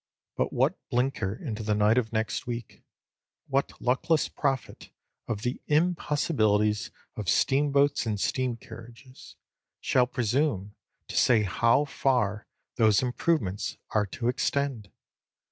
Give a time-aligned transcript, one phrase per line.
[0.35, 2.81] But what blinker into the night of next week,
[3.45, 4.89] what luckless prophet
[5.27, 9.35] of the impossibilities of steam boats and steam carriages,
[9.79, 10.73] shall presume
[11.07, 14.89] to say how far those improvements are to extend?